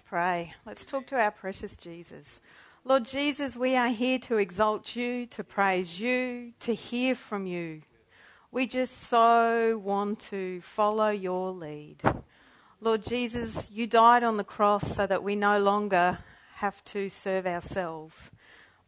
[0.00, 0.54] Let's pray.
[0.64, 2.40] Let's talk to our precious Jesus.
[2.86, 7.82] Lord Jesus, we are here to exalt you, to praise you, to hear from you.
[8.50, 11.98] We just so want to follow your lead.
[12.80, 16.20] Lord Jesus, you died on the cross so that we no longer
[16.54, 18.30] have to serve ourselves,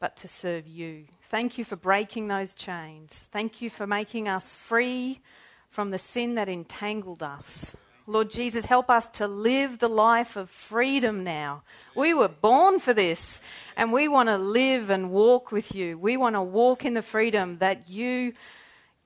[0.00, 1.04] but to serve you.
[1.24, 3.28] Thank you for breaking those chains.
[3.30, 5.20] Thank you for making us free
[5.68, 7.76] from the sin that entangled us.
[8.06, 11.62] Lord Jesus, help us to live the life of freedom now.
[11.94, 13.40] We were born for this,
[13.76, 15.96] and we want to live and walk with you.
[15.96, 18.32] We want to walk in the freedom that you,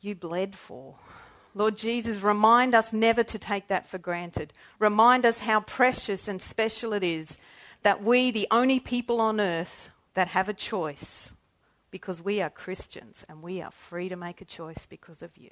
[0.00, 0.94] you bled for.
[1.54, 4.52] Lord Jesus, remind us never to take that for granted.
[4.78, 7.38] Remind us how precious and special it is
[7.82, 11.32] that we, the only people on earth that have a choice,
[11.90, 15.50] because we are Christians and we are free to make a choice because of you.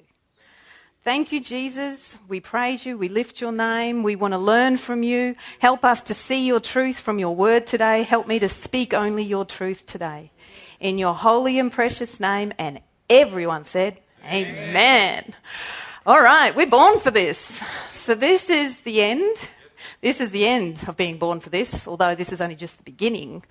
[1.05, 2.17] Thank you, Jesus.
[2.27, 2.97] We praise you.
[2.97, 4.01] We lift your name.
[4.01, 5.35] We want to learn from you.
[5.59, 8.01] Help us to see your truth from your word today.
[8.01, 10.31] Help me to speak only your truth today.
[10.79, 12.53] In your holy and precious name.
[12.57, 14.69] And everyone said, Amen.
[14.69, 15.33] Amen.
[16.07, 17.61] All right, we're born for this.
[17.91, 19.37] So this is the end.
[20.01, 22.83] This is the end of being born for this, although this is only just the
[22.83, 23.43] beginning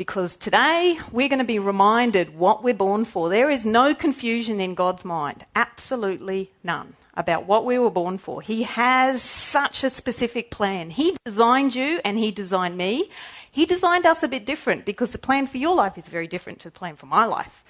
[0.00, 3.28] because today we're going to be reminded what we're born for.
[3.28, 8.40] There is no confusion in God's mind, absolutely none, about what we were born for.
[8.40, 10.88] He has such a specific plan.
[10.88, 13.10] He designed you and He designed me.
[13.50, 16.60] He designed us a bit different because the plan for your life is very different
[16.60, 17.62] to the plan for my life.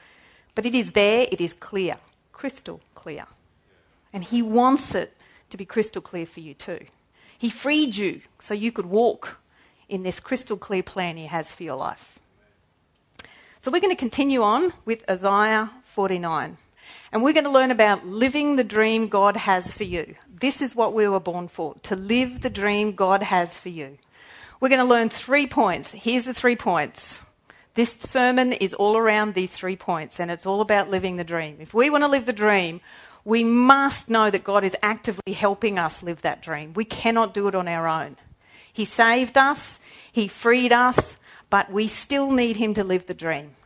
[0.55, 1.97] But it is there, it is clear,
[2.31, 3.27] crystal clear.
[4.13, 5.17] And He wants it
[5.49, 6.87] to be crystal clear for you too.
[7.37, 9.39] He freed you so you could walk
[9.89, 12.20] in this crystal clear plan He has for your life.
[13.63, 16.57] So we're going to continue on with Isaiah 49.
[17.13, 20.15] And we're going to learn about living the dream God has for you.
[20.35, 23.99] This is what we were born for to live the dream God has for you.
[24.61, 25.91] We're going to learn three points.
[25.91, 27.21] Here's the three points.
[27.75, 31.59] This sermon is all around these three points, and it's all about living the dream.
[31.61, 32.81] If we want to live the dream,
[33.27, 36.73] we must know that God is actively helping us live that dream.
[36.73, 38.17] We cannot do it on our own.
[38.73, 39.79] He saved us,
[40.11, 41.19] He freed us,
[41.51, 43.57] but we still need Him to live the dream.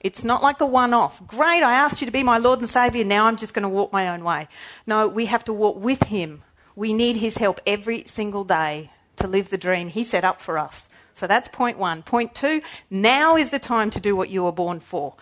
[0.00, 1.24] It's not like a one off.
[1.26, 3.68] Great, I asked you to be my Lord and Saviour, now I'm just going to
[3.68, 4.48] walk my own way.
[4.86, 6.42] No, we have to walk with Him.
[6.74, 10.58] We need His help every single day to live the dream He set up for
[10.58, 10.88] us.
[11.12, 12.02] So that's point one.
[12.02, 15.16] Point two, now is the time to do what you were born for.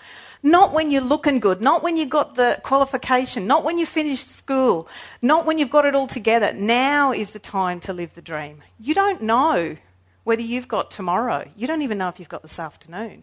[0.44, 4.30] Not when you're looking good, not when you've got the qualification, not when you finished
[4.30, 4.86] school,
[5.20, 6.52] not when you've got it all together.
[6.52, 8.62] Now is the time to live the dream.
[8.78, 9.76] You don't know
[10.28, 11.48] whether you've got tomorrow.
[11.56, 13.22] You don't even know if you've got this afternoon.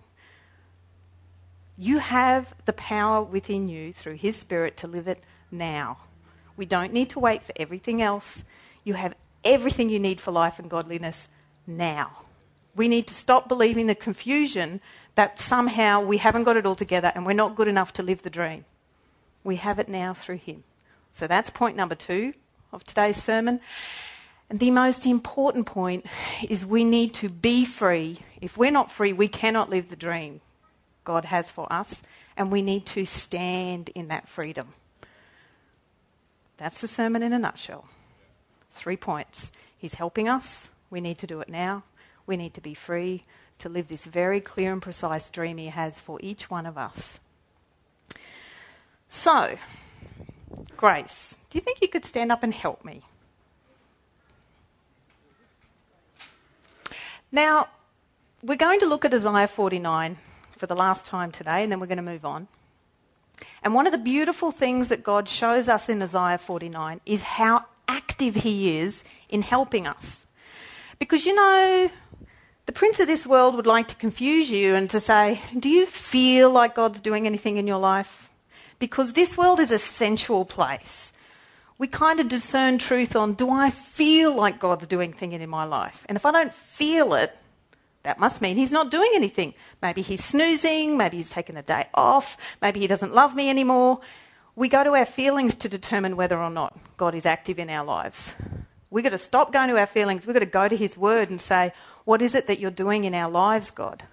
[1.77, 5.99] You have the power within you through His Spirit to live it now.
[6.57, 8.43] We don't need to wait for everything else.
[8.83, 11.29] You have everything you need for life and godliness
[11.67, 12.23] now.
[12.75, 14.81] We need to stop believing the confusion
[15.13, 18.23] that somehow we haven't got it all together and we're not good enough to live
[18.23, 18.65] the dream.
[19.43, 20.63] We have it now through Him.
[21.11, 22.33] So that's point number two
[22.73, 23.59] of today's sermon.
[24.49, 26.05] And the most important point
[26.47, 28.19] is we need to be free.
[28.41, 30.41] If we're not free, we cannot live the dream
[31.03, 32.01] God has for us,
[32.35, 34.73] and we need to stand in that freedom.
[36.57, 37.85] That's the sermon in a nutshell.
[38.71, 39.51] Three points.
[39.77, 40.69] He's helping us.
[40.89, 41.83] We need to do it now.
[42.25, 43.23] We need to be free
[43.59, 47.19] to live this very clear and precise dream He has for each one of us.
[49.09, 49.57] So,
[50.75, 53.03] Grace, do you think you could stand up and help me?
[57.35, 57.67] Now,
[58.41, 60.17] we're going to look at Isaiah 49
[60.55, 62.47] for the last time today, and then we're going to move on.
[63.61, 67.65] And one of the beautiful things that God shows us in Isaiah 49 is how
[67.89, 70.25] active He is in helping us.
[70.97, 71.91] Because you know,
[72.67, 75.85] the prince of this world would like to confuse you and to say, Do you
[75.85, 78.29] feel like God's doing anything in your life?
[78.79, 81.11] Because this world is a sensual place.
[81.77, 85.65] We kind of discern truth on do I feel like God's doing thing in my
[85.65, 86.05] life?
[86.07, 87.35] And if I don't feel it,
[88.03, 89.53] that must mean he's not doing anything.
[89.81, 93.99] Maybe he's snoozing, maybe he's taken a day off, maybe he doesn't love me anymore.
[94.55, 97.83] We go to our feelings to determine whether or not God is active in our
[97.83, 98.33] lives.
[98.89, 100.25] We've got to stop going to our feelings.
[100.25, 101.73] We've got to go to his word and say,
[102.05, 104.03] What is it that you're doing in our lives, God?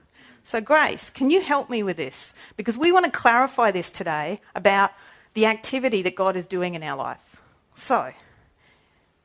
[0.42, 2.32] So, Grace, can you help me with this?
[2.56, 4.90] Because we want to clarify this today about
[5.34, 7.31] the activity that God is doing in our life.
[7.74, 8.12] So,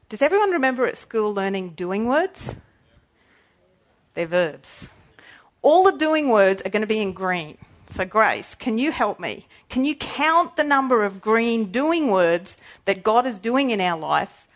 [0.10, 2.56] does everyone remember at school learning doing words?
[4.14, 4.88] They're verbs.
[5.62, 7.58] All the doing words are going to be in green.
[7.90, 9.48] So, Grace, can you help me?
[9.70, 13.98] Can you count the number of green doing words that God is doing in our
[13.98, 14.48] life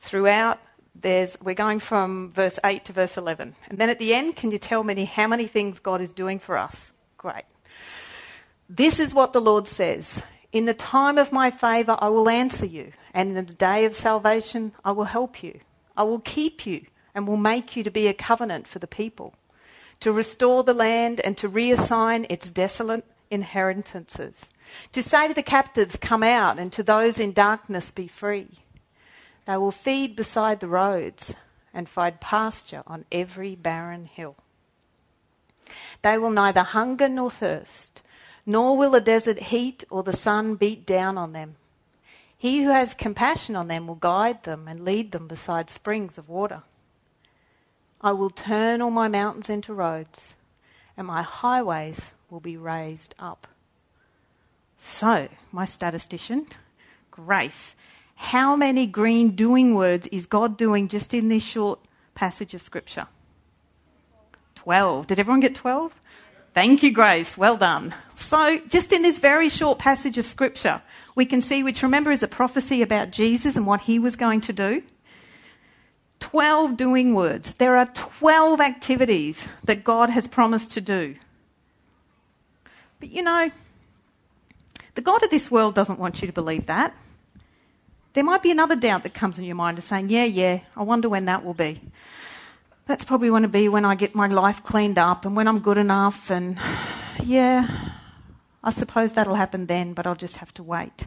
[0.00, 0.60] throughout
[1.00, 3.54] there's, we're going from verse 8 to verse 11.
[3.68, 6.38] And then at the end, can you tell me how many things God is doing
[6.38, 6.90] for us?
[7.18, 7.44] Great.
[8.68, 10.22] This is what the Lord says
[10.52, 13.96] In the time of my favour, I will answer you, and in the day of
[13.96, 15.60] salvation, I will help you.
[15.96, 16.84] I will keep you
[17.14, 19.32] and will make you to be a covenant for the people,
[20.00, 24.50] to restore the land and to reassign its desolate inheritances,
[24.92, 28.58] to say to the captives, Come out, and to those in darkness, Be free.
[29.46, 31.34] They will feed beside the roads
[31.72, 34.36] and find pasture on every barren hill.
[36.02, 38.02] They will neither hunger nor thirst,
[38.44, 41.56] nor will the desert heat or the sun beat down on them.
[42.46, 46.28] He who has compassion on them will guide them and lead them beside springs of
[46.28, 46.62] water.
[48.00, 50.36] I will turn all my mountains into roads,
[50.96, 53.48] and my highways will be raised up.
[54.78, 56.46] So, my statistician,
[57.10, 57.74] Grace,
[58.14, 61.80] how many green doing words is God doing just in this short
[62.14, 63.08] passage of Scripture?
[64.54, 65.08] 12.
[65.08, 65.92] Did everyone get 12?
[66.54, 67.36] Thank you, Grace.
[67.36, 67.92] Well done.
[68.14, 70.80] So, just in this very short passage of Scripture,
[71.16, 74.42] we can see, which remember is a prophecy about Jesus and what he was going
[74.42, 74.82] to do.
[76.20, 77.54] 12 doing words.
[77.54, 81.16] There are 12 activities that God has promised to do.
[83.00, 83.50] But you know,
[84.94, 86.94] the God of this world doesn't want you to believe that.
[88.12, 90.82] There might be another doubt that comes in your mind of saying, yeah, yeah, I
[90.82, 91.80] wonder when that will be.
[92.86, 95.58] That's probably going to be when I get my life cleaned up and when I'm
[95.58, 96.58] good enough, and
[97.24, 97.68] yeah,
[98.66, 101.06] I suppose that'll happen then, but I'll just have to wait.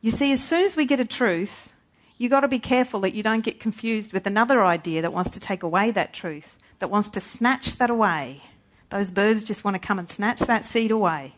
[0.00, 1.72] You see, as soon as we get a truth,
[2.16, 5.32] you've got to be careful that you don't get confused with another idea that wants
[5.32, 8.40] to take away that truth, that wants to snatch that away.
[8.90, 11.34] Those birds just want to come and snatch that seed away.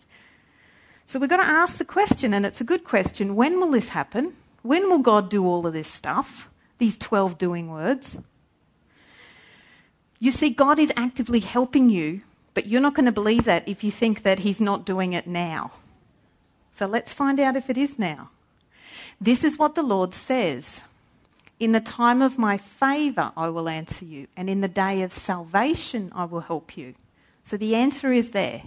[1.06, 3.88] So we've got to ask the question, and it's a good question when will this
[3.88, 4.34] happen?
[4.60, 6.50] When will God do all of this stuff?
[6.76, 8.18] These 12 doing words?
[10.18, 12.20] You see, God is actively helping you,
[12.56, 15.26] but you're not going to believe that if you think that He's not doing it
[15.26, 15.72] now.
[16.72, 18.30] So let's find out if it is now.
[19.20, 20.80] This is what the Lord says
[21.60, 25.12] In the time of my favour, I will answer you, and in the day of
[25.12, 26.94] salvation, I will help you.
[27.42, 28.62] So the answer is there.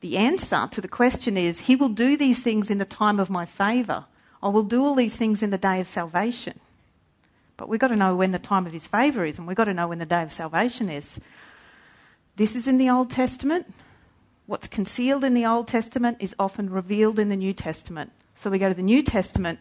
[0.00, 3.30] The answer to the question is He will do these things in the time of
[3.30, 4.06] my favour.
[4.42, 6.58] I will do all these things in the day of salvation.
[7.56, 9.64] But we've got to know when the time of his favour is, and we've got
[9.64, 11.20] to know when the day of salvation is.
[12.36, 13.72] This is in the Old Testament.
[14.44, 18.12] What's concealed in the Old Testament is often revealed in the New Testament.
[18.34, 19.58] So we go to the New Testament,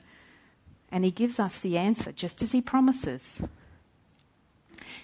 [0.92, 3.42] and he gives us the answer, just as he promises.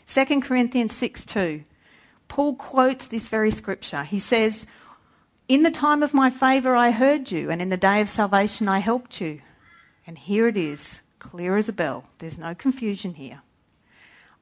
[0.07, 1.63] 2 Corinthians 6 2.
[2.27, 4.03] Paul quotes this very scripture.
[4.03, 4.65] He says,
[5.47, 8.67] In the time of my favour I heard you, and in the day of salvation
[8.67, 9.41] I helped you.
[10.05, 12.03] And here it is, clear as a bell.
[12.17, 13.41] There's no confusion here.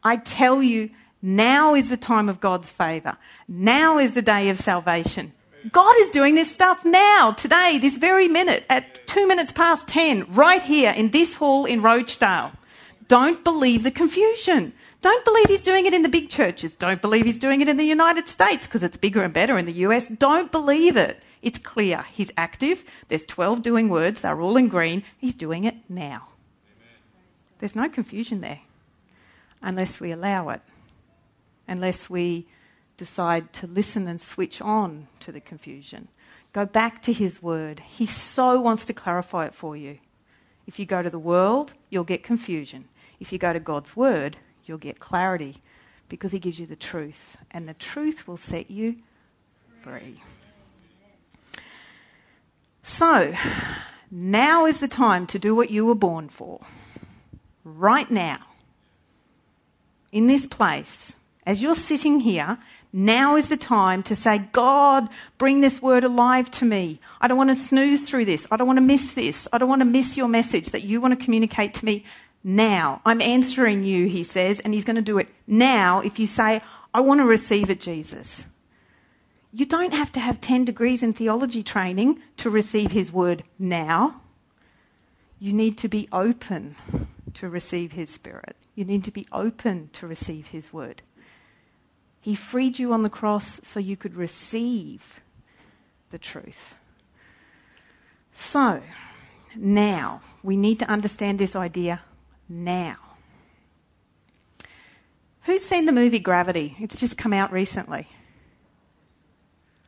[0.04, 0.90] I tell you,
[1.21, 3.18] now is the time of God's favour.
[3.48, 5.33] Now is the day of salvation.
[5.71, 10.25] God is doing this stuff now, today, this very minute, at two minutes past ten,
[10.33, 12.54] right here in this hall in Rochedale.
[13.10, 14.74] Don't believe the confusion.
[15.01, 16.74] Don't believe he's doing it in the big churches.
[16.74, 19.66] Don't believe he's doing it in the United States because it's bigger and better in
[19.66, 20.07] the US.
[20.07, 21.21] Don't believe it.
[21.42, 22.06] It's clear.
[22.12, 22.83] He's active.
[23.07, 24.21] There's 12 doing words.
[24.21, 25.04] They're all in green.
[25.18, 26.27] He's doing it now.
[27.60, 28.62] There's no confusion there
[29.62, 30.62] unless we allow it,
[31.69, 32.48] unless we
[32.97, 36.09] decide to listen and switch on to the confusion.
[36.52, 37.81] Go back to his word.
[37.88, 39.99] He so wants to clarify it for you.
[40.68, 42.90] If you go to the world, you'll get confusion.
[43.19, 45.61] If you go to God's word, you'll get clarity
[46.09, 48.95] because he gives you the truth, and the truth will set you
[49.81, 50.21] free.
[52.81, 53.35] So,
[54.09, 56.61] now is the time to do what you were born for.
[57.64, 58.40] Right now.
[60.11, 61.14] In this place.
[61.46, 62.58] As you're sitting here,
[62.92, 67.00] now is the time to say, God, bring this word alive to me.
[67.22, 68.48] I don't want to snooze through this.
[68.52, 69.48] I don't want to miss this.
[69.54, 72.06] I don't want to miss your message that you want to communicate to me
[72.44, 73.02] now.
[73.06, 76.62] I'm answering you, he says, and he's going to do it now if you say,
[76.94, 78.46] I want to receive it, Jesus.
[79.52, 84.22] You don't have to have 10 degrees in theology training to receive his word now.
[85.40, 86.76] You need to be open
[87.36, 88.56] to receive his spirit.
[88.76, 91.02] You need to be open to receive his word.
[92.21, 95.21] He freed you on the cross so you could receive
[96.11, 96.76] the truth.
[98.33, 98.81] So,
[99.56, 102.02] now, we need to understand this idea
[102.47, 102.97] now.
[105.44, 106.76] Who's seen the movie Gravity?
[106.80, 108.07] It's just come out recently.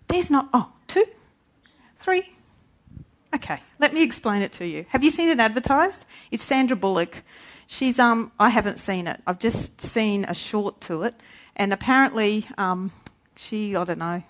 [0.08, 1.06] There's not, oh, two,
[1.98, 2.34] three.
[3.34, 4.86] Okay, let me explain it to you.
[4.90, 6.06] Have you seen it advertised?
[6.32, 7.24] It's Sandra Bullock.
[7.66, 9.22] She's um I haven't seen it.
[9.26, 11.16] I've just seen a short to it,
[11.56, 12.92] and apparently um
[13.36, 14.24] she I don't know.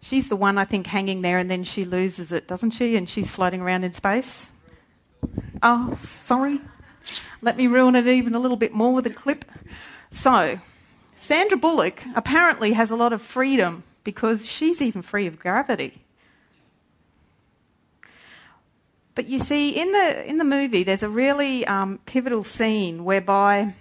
[0.00, 2.94] She's the one I think hanging there, and then she loses it, doesn't she?
[2.96, 4.48] And she's floating around in space.
[5.62, 6.60] Oh, sorry.
[7.42, 9.44] Let me ruin it even a little bit more with a clip.
[10.12, 10.60] So,
[11.16, 16.04] Sandra Bullock apparently has a lot of freedom because she's even free of gravity.
[19.14, 23.74] But you see, in the, in the movie, there's a really um, pivotal scene whereby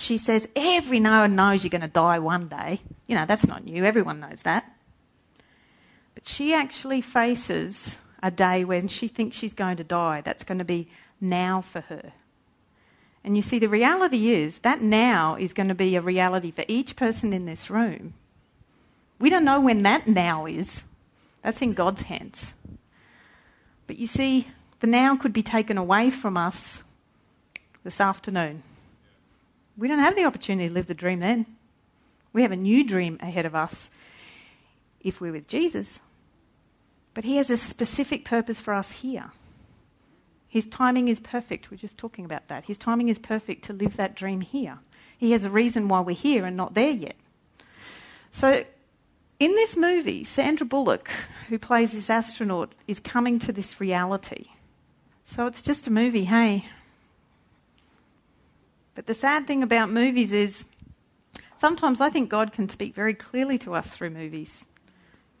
[0.00, 2.80] she says, Every one knows you're going to die one day.
[3.06, 4.64] You know, that's not new, everyone knows that.
[6.14, 10.20] But she actually faces a day when she thinks she's going to die.
[10.20, 10.88] That's going to be
[11.20, 12.12] now for her.
[13.22, 16.64] And you see, the reality is that now is going to be a reality for
[16.68, 18.14] each person in this room.
[19.18, 20.82] We don't know when that now is,
[21.42, 22.54] that's in God's hands.
[23.86, 24.48] But you see,
[24.80, 26.82] the now could be taken away from us
[27.84, 28.62] this afternoon.
[29.80, 31.46] We don't have the opportunity to live the dream then.
[32.34, 33.88] We have a new dream ahead of us
[35.00, 36.00] if we're with Jesus.
[37.14, 39.32] But He has a specific purpose for us here.
[40.48, 41.70] His timing is perfect.
[41.70, 42.64] We're just talking about that.
[42.64, 44.80] His timing is perfect to live that dream here.
[45.16, 47.16] He has a reason why we're here and not there yet.
[48.30, 48.64] So
[49.38, 51.10] in this movie, Sandra Bullock,
[51.48, 54.44] who plays this astronaut, is coming to this reality.
[55.24, 56.66] So it's just a movie, hey?
[59.00, 60.66] But the sad thing about movies is
[61.56, 64.66] sometimes I think God can speak very clearly to us through movies.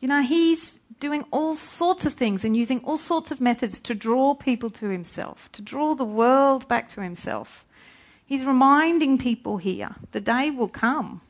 [0.00, 3.94] You know, He's doing all sorts of things and using all sorts of methods to
[3.94, 7.66] draw people to Himself, to draw the world back to Himself.
[8.24, 11.20] He's reminding people here the day will come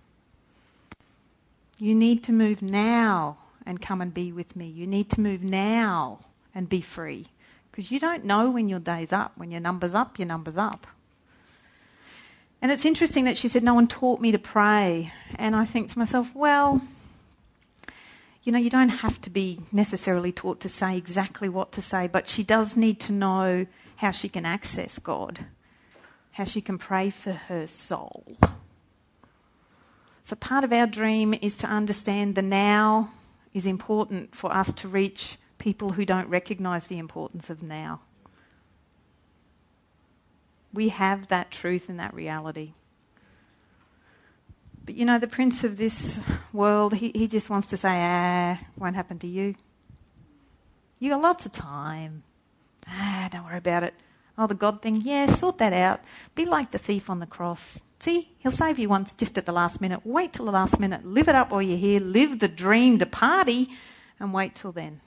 [1.79, 4.69] you need to move now and come and be with me.
[4.69, 6.21] You need to move now
[6.55, 7.27] and be free.
[7.73, 9.33] Because you don't know when your day's up.
[9.35, 10.87] When your number's up, your number's up.
[12.63, 15.13] And it's interesting that she said, No one taught me to pray.
[15.37, 16.83] And I think to myself, well,
[18.43, 22.07] you know, you don't have to be necessarily taught to say exactly what to say,
[22.07, 25.47] but she does need to know how she can access God,
[26.33, 28.25] how she can pray for her soul.
[30.25, 33.13] So, part of our dream is to understand the now
[33.53, 38.01] is important for us to reach people who don't recognize the importance of now.
[40.73, 42.75] We have that truth and that reality.
[44.85, 46.21] But you know, the prince of this
[46.53, 49.55] world, he, he just wants to say, ah, won't happen to you.
[50.99, 52.23] You got lots of time.
[52.87, 53.95] Ah, don't worry about it.
[54.37, 56.01] Oh, the God thing, yeah, sort that out.
[56.35, 57.79] Be like the thief on the cross.
[57.99, 60.01] See, he'll save you once just at the last minute.
[60.05, 61.05] Wait till the last minute.
[61.05, 62.01] Live it up while you're here.
[62.01, 63.69] Live the dream to party
[64.19, 65.03] and wait till then.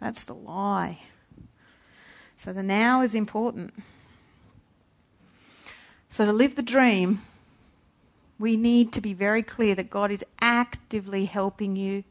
[0.00, 1.00] That's the lie.
[2.38, 3.74] So the now is important.
[6.18, 7.22] So to live the dream,
[8.40, 12.02] we need to be very clear that God is actively helping you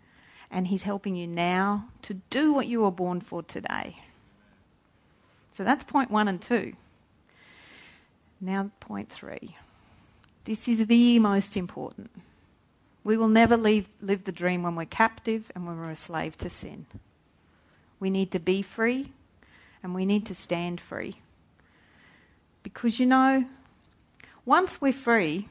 [0.50, 3.98] and He's helping you now to do what you were born for today.
[5.58, 6.72] So that's point one and two.
[8.40, 9.58] Now, point three.
[10.46, 12.10] This is the most important.
[13.04, 16.38] We will never leave, live the dream when we're captive and when we're a slave
[16.38, 16.86] to sin.
[18.00, 19.12] We need to be free
[19.84, 21.16] and we need to stand free.
[22.64, 23.46] Because you know,
[24.48, 25.50] once we're free,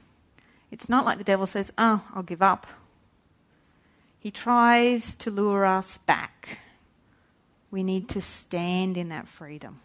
[0.71, 2.67] it's not like the devil says, Oh, I'll give up.
[4.19, 6.59] He tries to lure us back.
[7.71, 9.81] We need to stand in that freedom.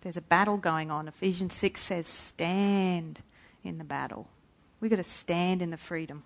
[0.00, 1.08] There's a battle going on.
[1.08, 3.20] Ephesians 6 says, Stand
[3.62, 4.28] in the battle.
[4.80, 6.24] We've got to stand in the freedom.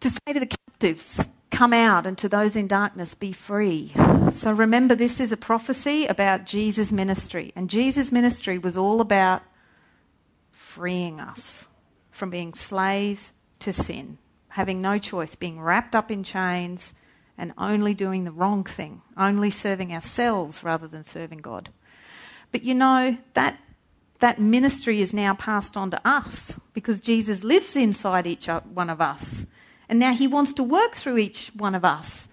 [0.00, 1.26] To say to the captives,
[1.60, 3.92] come out, and to those in darkness, be free.
[4.32, 7.52] So remember, this is a prophecy about Jesus' ministry.
[7.54, 9.42] And Jesus' ministry was all about
[10.52, 11.66] freeing us
[12.10, 14.16] from being slaves to sin,
[14.48, 16.94] having no choice, being wrapped up in chains
[17.36, 21.68] and only doing the wrong thing, only serving ourselves rather than serving God.
[22.52, 23.60] But you know, that
[24.20, 29.02] that ministry is now passed on to us because Jesus lives inside each one of
[29.02, 29.44] us.
[29.90, 32.28] And now he wants to work through each one of us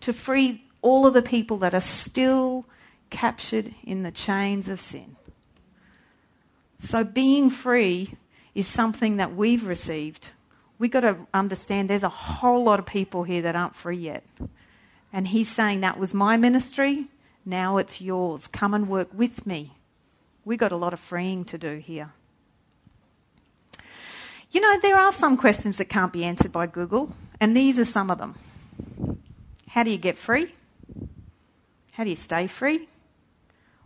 [0.00, 2.64] to free all of the people that are still
[3.10, 5.16] captured in the chains of sin.
[6.78, 8.14] So being free
[8.54, 10.30] is something that we've received.
[10.80, 14.24] We've got to understand there's a whole lot of people here that aren't free yet.
[15.12, 17.06] And he's saying that was my ministry,
[17.46, 18.48] now it's yours.
[18.48, 19.72] Come and work with me
[20.44, 22.12] We've got a lot of freeing to do here.
[24.52, 27.84] You know, there are some questions that can't be answered by Google, and these are
[27.84, 28.36] some of them.
[29.68, 30.54] How do you get free?
[31.92, 32.88] How do you stay free?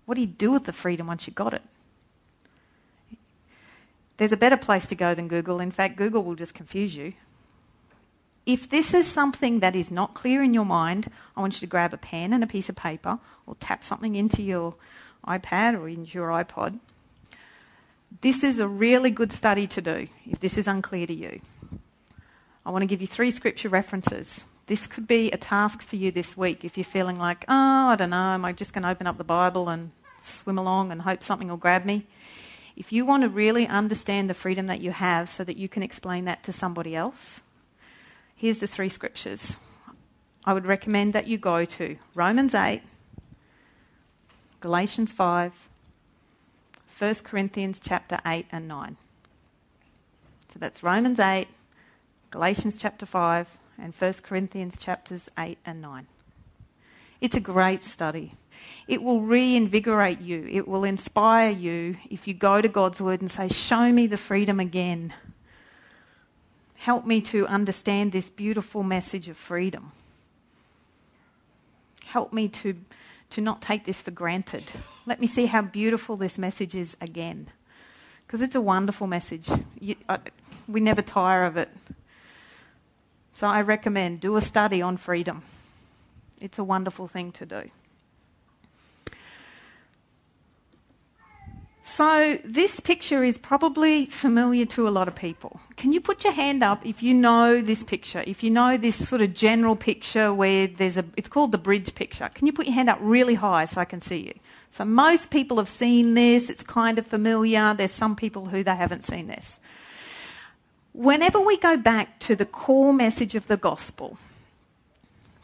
[0.05, 1.63] What do you do with the freedom once you've got it?
[4.17, 5.61] there's a better place to go than Google.
[5.61, 7.13] In fact, Google will just confuse you.
[8.45, 11.67] If this is something that is not clear in your mind, I want you to
[11.67, 14.77] grab a pen and a piece of paper or tap something into your
[15.27, 16.79] iPad or into your iPod.
[18.21, 21.41] This is a really good study to do if this is unclear to you.
[22.65, 24.45] I want to give you three scripture references.
[24.69, 27.97] This could be a task for you this week if you're feeling like, oh, I
[27.97, 29.91] don't know, am I just going to open up the Bible and
[30.23, 32.07] swim along and hope something will grab me?
[32.75, 35.83] If you want to really understand the freedom that you have so that you can
[35.83, 37.41] explain that to somebody else,
[38.35, 39.57] here's the three scriptures.
[40.45, 42.83] I would recommend that you go to Romans 8,
[44.61, 45.53] Galatians 5,
[46.99, 48.97] 1 Corinthians chapter 8 and 9.
[50.49, 51.47] So that's Romans 8,
[52.31, 53.49] Galatians chapter 5,
[53.79, 56.07] and 1 Corinthians chapters 8 and 9.
[57.21, 58.33] It's a great study.
[58.89, 60.49] It will reinvigorate you.
[60.51, 64.17] It will inspire you if you go to God's Word and say, Show me the
[64.17, 65.13] freedom again.
[66.77, 69.93] Help me to understand this beautiful message of freedom.
[72.05, 72.77] Help me to,
[73.31, 74.73] to not take this for granted.
[75.05, 77.51] Let me see how beautiful this message is again.
[78.27, 79.49] Because it's a wonderful message.
[79.79, 80.19] You, I,
[80.69, 81.69] we never tire of it.
[83.33, 85.43] So I recommend do a study on freedom.
[86.41, 87.71] It's a wonderful thing to do.
[91.97, 95.61] So, this picture is probably familiar to a lot of people.
[95.79, 98.23] Can you put your hand up if you know this picture?
[98.27, 101.95] If you know this sort of general picture where there's a, it's called the bridge
[101.95, 102.29] picture.
[102.35, 104.35] Can you put your hand up really high so I can see you?
[104.73, 107.73] So, most people have seen this, it's kind of familiar.
[107.73, 109.59] There's some people who they haven't seen this.
[110.93, 114.19] Whenever we go back to the core message of the gospel,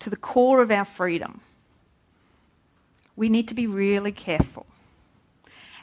[0.01, 1.41] to the core of our freedom,
[3.17, 4.67] we need to be really careful.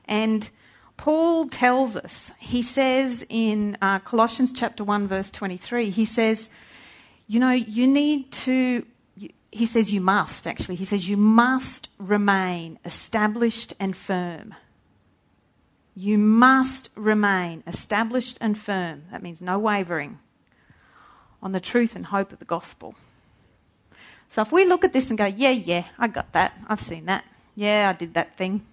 [0.06, 0.48] And
[1.00, 6.50] Paul tells us, he says in uh, Colossians chapter 1, verse 23, he says,
[7.26, 8.86] you know, you need to,
[9.50, 14.54] he says you must actually, he says you must remain established and firm.
[15.96, 19.04] You must remain established and firm.
[19.10, 20.20] That means no wavering
[21.42, 22.94] on the truth and hope of the gospel.
[24.28, 26.60] So if we look at this and go, yeah, yeah, I got that.
[26.68, 27.24] I've seen that.
[27.56, 28.66] Yeah, I did that thing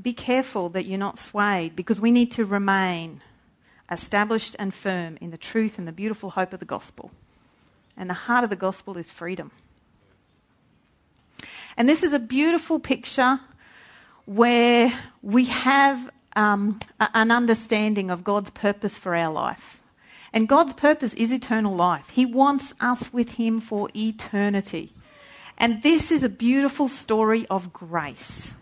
[0.00, 3.22] be careful that you're not swayed because we need to remain
[3.90, 7.10] established and firm in the truth and the beautiful hope of the gospel.
[7.96, 9.50] And the heart of the gospel is freedom.
[11.76, 13.40] And this is a beautiful picture
[14.24, 19.80] where we have um, an understanding of God's purpose for our life.
[20.32, 22.08] And God's purpose is eternal life.
[22.10, 24.94] He wants us with Him for eternity.
[25.58, 28.54] And this is a beautiful story of grace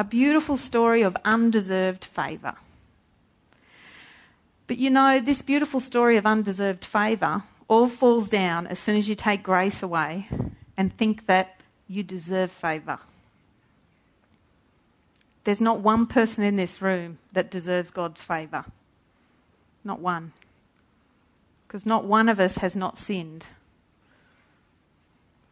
[0.00, 2.54] a beautiful story of undeserved favour.
[4.66, 9.10] But you know, this beautiful story of undeserved favour all falls down as soon as
[9.10, 10.26] you take grace away
[10.74, 12.98] and think that you deserve favour.
[15.44, 18.64] There's not one person in this room that deserves God's favour.
[19.84, 20.32] Not one.
[21.68, 23.44] Because not one of us has not sinned.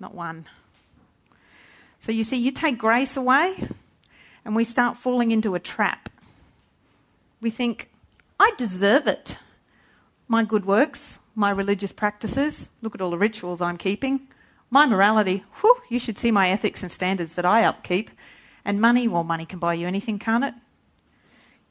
[0.00, 0.46] Not one.
[2.00, 3.68] So you see, you take grace away,
[4.44, 6.08] and we start falling into a trap.
[7.40, 7.90] We think,
[8.40, 9.38] I deserve it.
[10.26, 14.28] My good works, my religious practices, look at all the rituals I'm keeping,
[14.70, 18.10] my morality, whew, you should see my ethics and standards that I upkeep.
[18.64, 20.54] And money, well, money can buy you anything, can't it?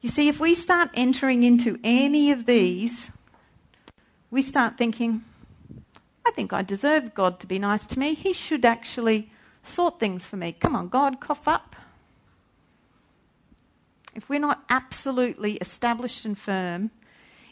[0.02, 3.12] You see, if we start entering into any of these,
[4.32, 5.24] we start thinking,
[6.26, 8.14] I think I deserve God to be nice to me.
[8.16, 10.54] He should actually sort things for me.
[10.54, 11.76] Come on, God, cough up
[14.18, 16.90] if we're not absolutely established and firm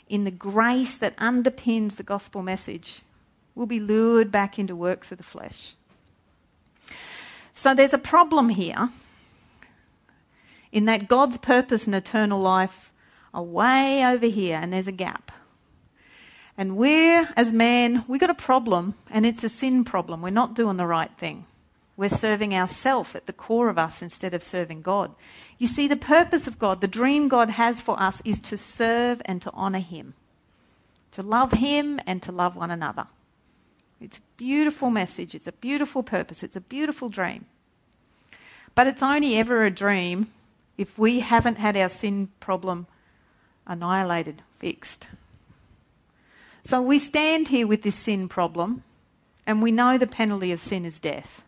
[0.10, 3.02] in the grace that underpins the gospel message,
[3.54, 5.76] we'll be lured back into works of the flesh.
[7.54, 8.90] So there's a problem here
[10.72, 12.92] in that God's purpose and eternal life
[13.32, 15.32] are way over here and there's a gap.
[16.58, 20.24] And we're, as man, we've got a problem and it's a sin problem.
[20.24, 21.46] We're not doing the right thing.
[21.96, 25.14] We're serving ourself at the core of us instead of serving God.
[25.58, 29.22] You see, the purpose of God, the dream God has for us, is to serve
[29.26, 30.14] and to honour Him,
[31.12, 33.08] to love Him and to love one another.
[34.02, 37.46] It's a beautiful message, it's a beautiful purpose, it's a beautiful dream.
[38.76, 40.32] But it's only ever a dream
[40.78, 42.88] if we haven't had our sin problem
[43.66, 45.08] annihilated, fixed.
[46.66, 48.84] So we stand here with this sin problem,
[49.48, 51.44] and we know the penalty of sin is death.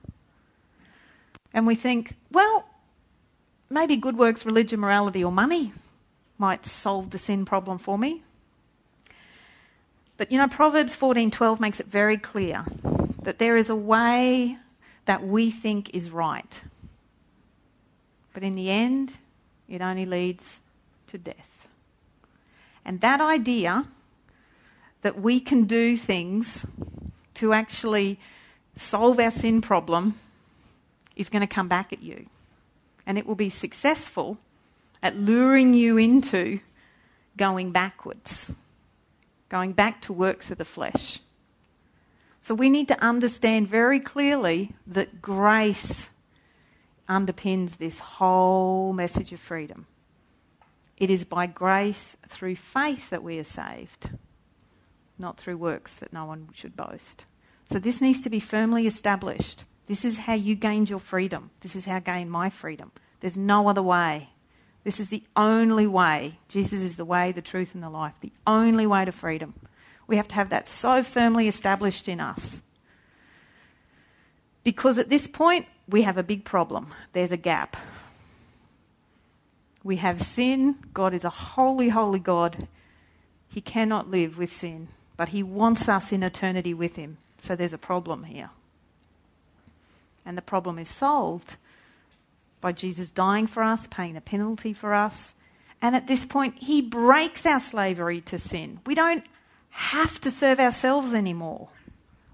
[1.53, 2.66] And we think, well,
[3.69, 5.73] maybe good works, religion, morality, or money.
[6.39, 8.21] might solve the sin problem for me.
[10.17, 12.65] But you know, Proverbs 14:12 makes it very clear
[13.23, 14.57] that there is a way
[15.05, 16.61] that we think is right.
[18.33, 19.17] But in the end,
[19.67, 20.59] it only leads
[21.07, 21.67] to death.
[22.85, 23.87] And that idea
[25.01, 26.65] that we can do things
[27.35, 28.19] to actually
[28.75, 30.19] solve our sin problem
[31.15, 32.27] is going to come back at you.
[33.07, 34.37] And it will be successful
[35.01, 36.59] at luring you into
[37.37, 38.51] going backwards,
[39.49, 41.21] going back to works of the flesh.
[42.41, 46.09] So we need to understand very clearly that grace
[47.07, 49.87] underpins this whole message of freedom.
[50.97, 54.09] It is by grace through faith that we are saved,
[55.17, 57.25] not through works that no one should boast.
[57.71, 59.63] So this needs to be firmly established.
[59.87, 61.49] This is how you gained your freedom.
[61.61, 62.91] This is how I gained my freedom.
[63.21, 64.29] There's no other way.
[64.83, 66.39] This is the only way.
[66.47, 68.13] Jesus is the way, the truth, and the life.
[68.21, 69.53] The only way to freedom.
[70.07, 72.61] We have to have that so firmly established in us.
[74.63, 76.93] Because at this point, we have a big problem.
[77.13, 77.77] There's a gap.
[79.83, 80.75] We have sin.
[80.93, 82.67] God is a holy, holy God.
[83.47, 87.17] He cannot live with sin, but He wants us in eternity with Him.
[87.37, 88.49] So there's a problem here.
[90.27, 91.55] And the problem is solved
[92.59, 95.33] by Jesus dying for us, paying a penalty for us.
[95.81, 98.81] And at this point, he breaks our slavery to sin.
[98.85, 99.23] We don't
[99.69, 101.69] have to serve ourselves anymore.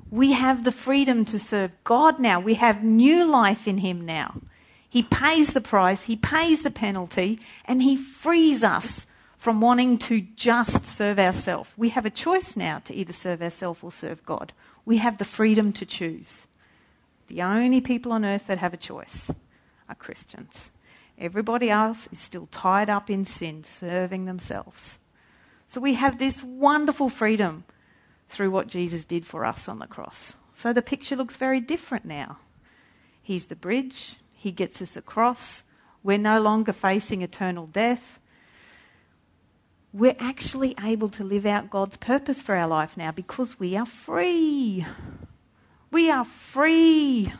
[0.09, 2.39] We have the freedom to serve God now.
[2.39, 4.41] We have new life in him now.
[4.89, 9.05] He pays the price, he pays the penalty, and he frees us
[9.37, 11.71] from wanting to just serve ourselves.
[11.75, 14.53] We have a choice now to either serve ourselves or serve God.
[14.85, 16.47] We have the freedom to choose.
[17.27, 19.31] The only people on earth that have a choice
[19.89, 20.71] are Christians.
[21.17, 24.99] Everybody else is still tied up in sin, serving themselves.
[25.67, 27.63] So we have this wonderful freedom
[28.29, 30.33] through what Jesus did for us on the cross.
[30.53, 32.39] So the picture looks very different now.
[33.21, 35.63] He's the bridge, He gets us across.
[36.03, 38.19] We're no longer facing eternal death.
[39.93, 43.85] We're actually able to live out God's purpose for our life now because we are
[43.85, 44.85] free.
[45.93, 47.31] We are free.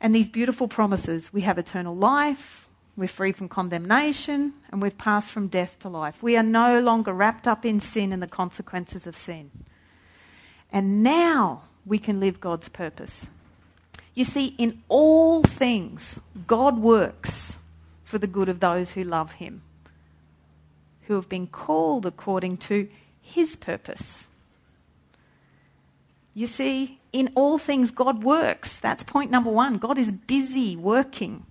[0.00, 5.30] And these beautiful promises we have eternal life, we're free from condemnation, and we've passed
[5.30, 6.20] from death to life.
[6.24, 9.52] We are no longer wrapped up in sin and the consequences of sin.
[10.72, 13.28] And now we can live God's purpose.
[14.14, 17.58] You see, in all things, God works
[18.02, 19.62] for the good of those who love Him,
[21.02, 22.88] who have been called according to
[23.22, 24.27] His purpose.
[26.38, 28.78] You see, in all things, God works.
[28.78, 29.74] That's point number one.
[29.74, 31.44] God is busy working.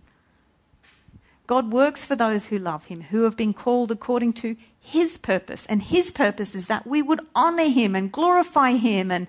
[1.46, 5.66] God works for those who love Him, who have been called according to His purpose.
[5.66, 9.28] And His purpose is that we would honour Him and glorify Him and,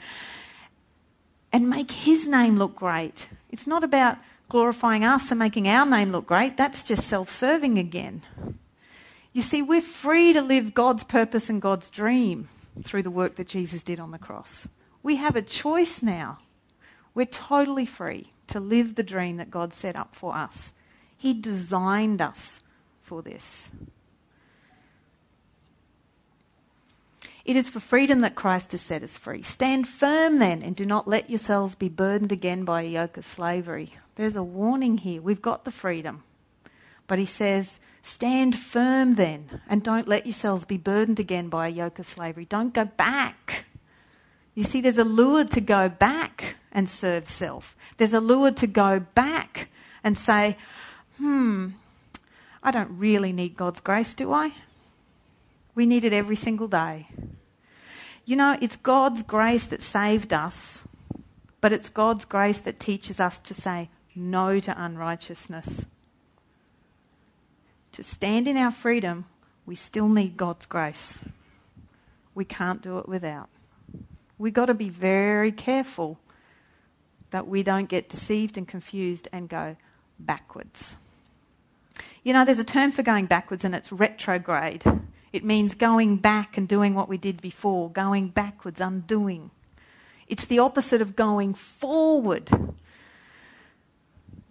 [1.53, 3.29] and make His name look great.
[3.51, 4.19] It's not about
[4.49, 8.23] glorifying us and making our name look great, that's just self serving again.
[9.33, 12.49] You see, we're free to live God's purpose and God's dream
[12.85, 14.69] through the work that Jesus did on the cross.
[15.09, 16.37] We have a choice now.
[17.15, 20.75] We're totally free to live the dream that God set up for us.
[21.17, 22.61] He designed us
[23.01, 23.71] for this.
[27.47, 29.41] It is for freedom that Christ has set us free.
[29.41, 33.25] Stand firm then and do not let yourselves be burdened again by a yoke of
[33.25, 33.95] slavery.
[34.17, 35.23] There's a warning here.
[35.23, 36.23] We've got the freedom.
[37.07, 41.71] But he says, stand firm then and don't let yourselves be burdened again by a
[41.71, 42.45] yoke of slavery.
[42.45, 43.65] Don't go back.
[44.59, 47.77] You see, there's a lure to go back and serve self.
[47.97, 49.69] There's a lure to go back
[50.03, 50.57] and say,
[51.17, 51.69] hmm,
[52.61, 54.55] I don't really need God's grace, do I?
[55.77, 57.07] We need it every single day.
[58.25, 60.83] You know, it's God's grace that saved us,
[61.61, 65.87] but it's God's grace that teaches us to say no to unrighteousness.
[67.93, 69.27] To stand in our freedom,
[69.67, 71.17] we still need God's grace.
[72.35, 73.49] We can't do it without.
[74.39, 76.19] We've got to be very careful
[77.31, 79.77] that we don't get deceived and confused and go
[80.19, 80.97] backwards.
[82.23, 84.85] You know, there's a term for going backwards, and it's retrograde.
[85.33, 89.51] It means going back and doing what we did before, going backwards, undoing.
[90.27, 92.51] It's the opposite of going forward.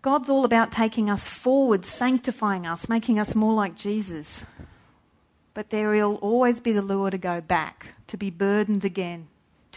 [0.01, 4.43] God's all about taking us forward, sanctifying us, making us more like Jesus.
[5.53, 9.27] But there will always be the lure to go back, to be burdened again,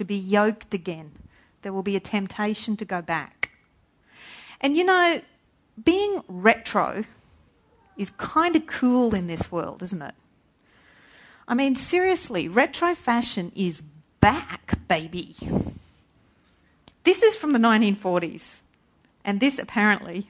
[0.01, 1.13] to be yoked again.
[1.61, 3.51] There will be a temptation to go back.
[4.59, 5.21] And you know,
[5.83, 7.05] being retro
[7.99, 10.15] is kind of cool in this world, isn't it?
[11.47, 13.83] I mean, seriously, retro fashion is
[14.21, 15.37] back, baby.
[17.05, 18.43] This is from the 1940s,
[19.23, 20.29] and this apparently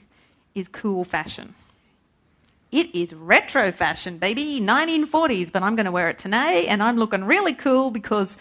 [0.53, 1.55] is cool fashion.
[2.73, 6.97] It is retro fashion, baby, 1940s, but I'm going to wear it today, and I'm
[6.97, 8.37] looking really cool because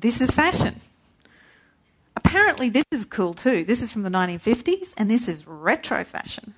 [0.00, 0.80] this is fashion.
[2.14, 3.64] Apparently, this is cool too.
[3.64, 6.54] This is from the 1950s, and this is retro fashion.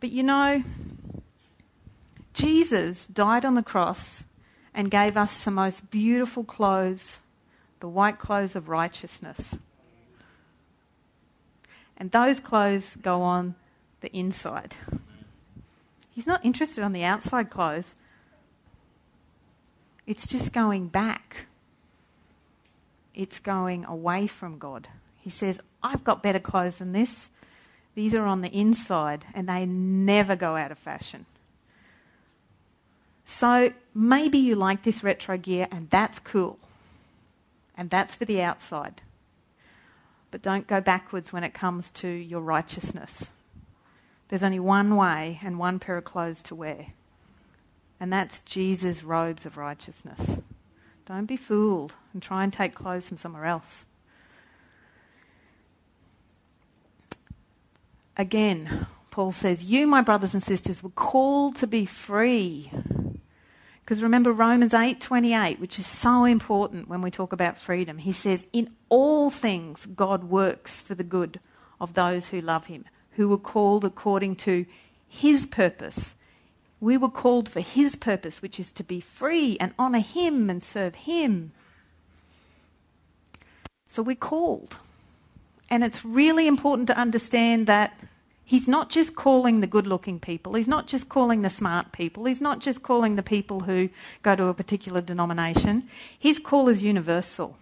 [0.00, 0.62] But you know,
[2.34, 4.24] Jesus died on the cross
[4.74, 7.18] and gave us the most beautiful clothes,
[7.80, 9.54] the white clothes of righteousness.
[11.96, 13.54] And those clothes go on
[14.00, 14.74] the inside.
[16.10, 17.94] He's not interested on the outside clothes.
[20.06, 21.46] It's just going back.
[23.14, 24.88] It's going away from God.
[25.20, 27.30] He says, I've got better clothes than this.
[27.94, 31.26] These are on the inside and they never go out of fashion.
[33.24, 36.58] So maybe you like this retro gear and that's cool.
[37.76, 39.02] And that's for the outside.
[40.30, 43.26] But don't go backwards when it comes to your righteousness.
[44.28, 46.88] There's only one way and one pair of clothes to wear.
[48.00, 50.40] And that's Jesus' robes of righteousness.
[51.06, 53.84] Don't be fooled and try and take clothes from somewhere else.
[58.16, 62.70] Again, Paul says, You, my brothers and sisters, were called to be free.
[63.84, 67.98] Because remember Romans 8:28, which is so important when we talk about freedom.
[67.98, 71.40] He says, "In all things God works for the good
[71.80, 74.66] of those who love him, who were called according to
[75.08, 76.14] his purpose."
[76.82, 80.60] We were called for his purpose, which is to be free and honor him and
[80.64, 81.52] serve him.
[83.86, 84.78] So we're called.
[85.70, 87.96] And it's really important to understand that
[88.44, 92.26] He's not just calling the good looking people, he's not just calling the smart people,
[92.26, 93.88] he's not just calling the people who
[94.20, 95.88] go to a particular denomination.
[96.18, 97.56] His call is universal.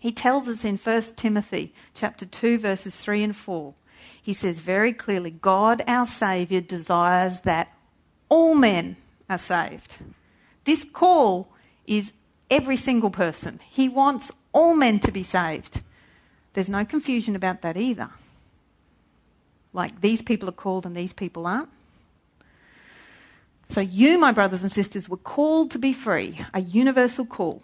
[0.00, 3.74] He tells us in 1 Timothy chapter 2 verses 3 and 4.
[4.20, 7.68] He says very clearly, God our savior desires that
[8.28, 8.96] all men
[9.28, 9.96] are saved.
[10.64, 11.48] This call
[11.86, 12.12] is
[12.50, 13.60] every single person.
[13.70, 15.80] He wants all men to be saved.
[16.54, 18.10] There's no confusion about that either
[19.74, 21.68] like these people are called and these people aren't.
[23.66, 27.62] So, you, my brothers and sisters, were called to be free, a universal call.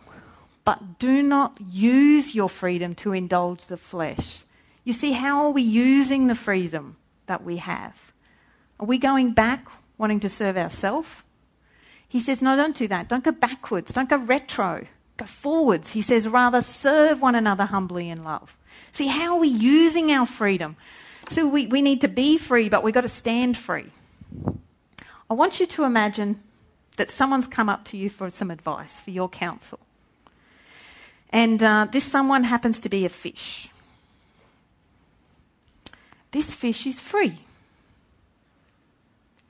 [0.64, 4.44] But do not use your freedom to indulge the flesh.
[4.84, 6.96] You see, how are we using the freedom
[7.26, 8.12] that we have?
[8.78, 9.66] Are we going back
[10.00, 11.08] wanting to serve ourselves?
[12.08, 13.08] He says, no, don't do that.
[13.08, 13.92] Don't go backwards.
[13.92, 14.86] Don't go retro.
[15.16, 15.90] Go forwards.
[15.90, 18.56] He says, rather serve one another humbly in love.
[18.90, 20.76] See, how are we using our freedom?
[21.28, 23.92] So we, we need to be free, but we've got to stand free.
[25.28, 26.42] I want you to imagine
[26.96, 29.78] that someone's come up to you for some advice, for your counsel.
[31.30, 33.68] And uh, this someone happens to be a fish.
[36.32, 37.38] This fish is free.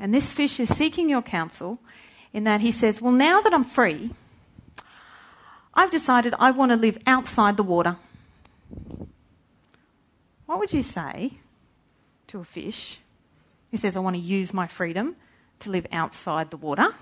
[0.00, 1.78] And this fish is seeking your counsel
[2.32, 4.10] in that he says, Well, now that I'm free,
[5.74, 7.96] I've decided I want to live outside the water.
[10.46, 11.38] What would you say
[12.30, 13.00] to a fish.
[13.70, 15.16] He says, I want to use my freedom
[15.60, 16.94] to live outside the water.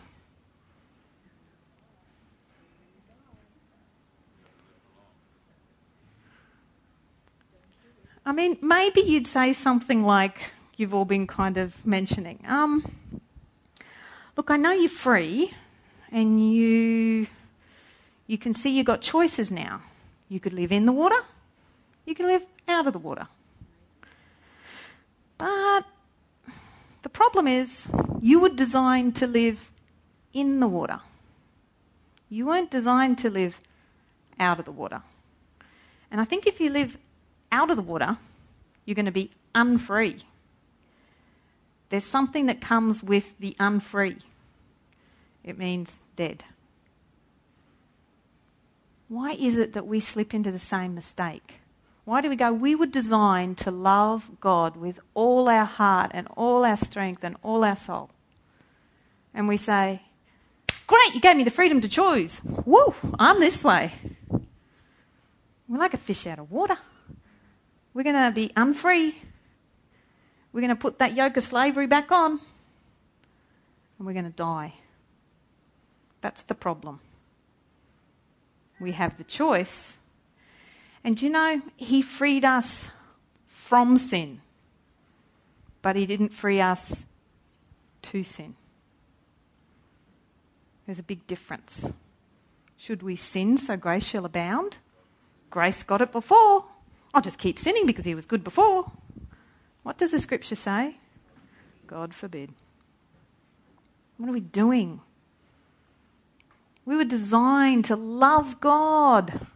[8.25, 12.39] I mean, maybe you'd say something like you've all been kind of mentioning.
[12.47, 12.91] Um,
[14.37, 15.53] look, I know you're free,
[16.11, 17.27] and you
[18.27, 19.83] you can see you've got choices now.
[20.29, 21.23] You could live in the water,
[22.05, 23.27] you can live out of the water.
[25.37, 25.85] But
[27.03, 27.87] the problem is,
[28.21, 29.71] you were designed to live
[30.33, 31.01] in the water.
[32.29, 33.61] You weren't designed to live
[34.39, 35.03] out of the water.
[36.11, 36.99] And I think if you live
[37.51, 38.19] out of the water,
[38.85, 40.25] you're going to be unfree.
[41.91, 44.19] There's something that comes with the unfree.
[45.43, 46.45] It means dead.
[49.09, 51.61] Why is it that we slip into the same mistake?
[52.05, 52.53] Why do we go?
[52.53, 57.37] We were designed to love God with all our heart and all our strength and
[57.43, 58.11] all our soul.
[59.35, 60.03] And we say,
[60.87, 62.41] Great, you gave me the freedom to choose.
[62.45, 63.93] Woo, I'm this way.
[65.69, 66.79] We're like a fish out of water.
[67.93, 69.21] We're going to be unfree.
[70.53, 72.41] We're going to put that yoke of slavery back on.
[73.99, 74.75] And we're going to die.
[76.21, 77.01] That's the problem.
[78.81, 79.99] We have the choice
[81.05, 82.91] and you know, He freed us
[83.47, 84.41] from sin,
[85.83, 87.05] but He didn't free us
[88.03, 88.57] to sin.
[90.87, 91.91] There's a big difference.
[92.77, 94.79] Should we sin so grace shall abound?
[95.51, 96.65] Grace got it before.
[97.13, 98.93] I'll just keep sinning because he was good before.
[99.83, 100.97] What does the scripture say?
[101.87, 102.51] God forbid.
[104.17, 105.01] What are we doing?
[106.85, 109.47] We were designed to love God.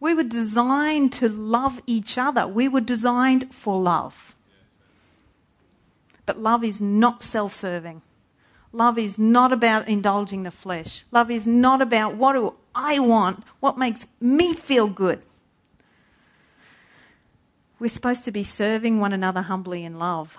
[0.00, 2.46] We were designed to love each other.
[2.46, 4.36] We were designed for love.
[6.24, 8.02] But love is not self serving.
[8.72, 11.04] Love is not about indulging the flesh.
[11.10, 15.22] Love is not about what do I want, what makes me feel good.
[17.78, 20.36] We're supposed to be serving one another humbly in love.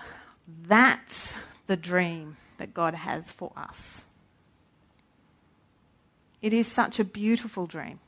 [0.66, 1.34] That's
[1.66, 4.02] the dream that God has for us.
[6.42, 8.00] It is such a beautiful dream.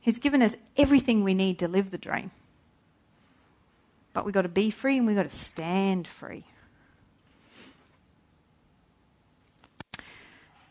[0.00, 2.30] He's given us everything we need to live the dream.
[4.12, 6.44] But we've got to be free and we've got to stand free.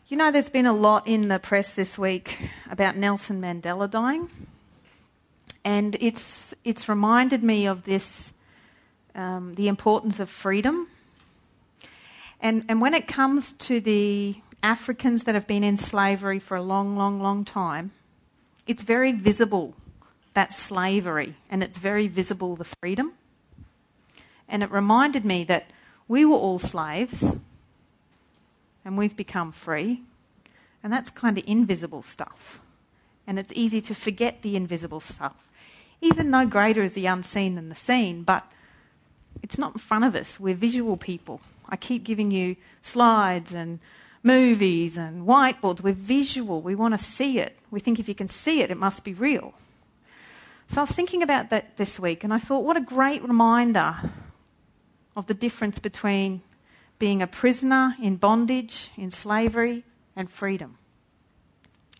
[0.08, 2.38] You know, there's been a lot in the press this week
[2.70, 4.30] about Nelson Mandela dying.
[5.66, 8.32] And it's, it's reminded me of this
[9.16, 10.86] um, the importance of freedom.
[12.40, 16.62] And, and when it comes to the Africans that have been in slavery for a
[16.62, 17.90] long, long, long time,
[18.68, 19.74] it's very visible
[20.34, 23.14] that slavery and it's very visible the freedom.
[24.48, 25.70] And it reminded me that
[26.06, 27.34] we were all slaves
[28.84, 30.02] and we've become free.
[30.84, 32.60] And that's kind of invisible stuff.
[33.26, 35.45] And it's easy to forget the invisible stuff,
[36.00, 38.50] even though greater is the unseen than the seen, but
[39.42, 40.38] it's not in front of us.
[40.40, 41.40] We're visual people.
[41.68, 43.80] I keep giving you slides and
[44.22, 45.80] movies and whiteboards.
[45.80, 46.60] We're visual.
[46.60, 47.58] We want to see it.
[47.70, 49.54] We think if you can see it, it must be real.
[50.68, 53.96] So I was thinking about that this week and I thought, what a great reminder
[55.16, 56.42] of the difference between
[56.98, 60.78] being a prisoner in bondage, in slavery, and freedom.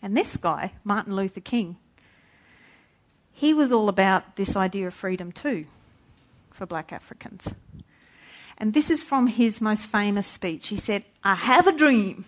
[0.01, 1.77] And this guy, Martin Luther King,
[3.37, 5.67] he was all about this idea of freedom too
[6.49, 7.53] for black Africans.
[8.57, 10.69] And this is from his most famous speech.
[10.69, 12.25] He said, I have a dream.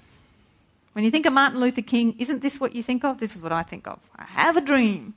[0.94, 3.20] When you think of Martin Luther King, isn't this what you think of?
[3.20, 4.00] This is what I think of.
[4.16, 5.16] I have a dream.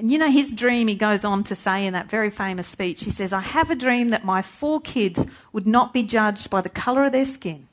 [0.00, 3.04] And you know, his dream, he goes on to say in that very famous speech,
[3.04, 6.60] he says, I have a dream that my four kids would not be judged by
[6.60, 7.68] the colour of their skin,